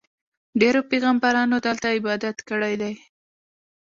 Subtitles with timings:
[0.61, 2.93] ډېرو پیغمبرانو دلته عبادت کړی دی.